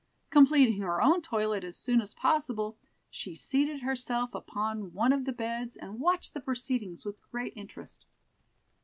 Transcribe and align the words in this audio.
Completing 0.31 0.81
her 0.81 0.99
own 0.99 1.21
toilet 1.21 1.63
as 1.63 1.77
soon 1.77 2.01
as 2.01 2.15
possible, 2.15 2.75
she 3.11 3.35
seated 3.35 3.81
herself 3.83 4.33
upon 4.33 4.93
one 4.93 5.13
of 5.13 5.25
the 5.25 5.31
beds, 5.31 5.75
and 5.77 5.99
watched 5.99 6.33
the 6.33 6.39
proceedings 6.41 7.05
with 7.05 7.21
great 7.31 7.53
interest. 7.55 8.07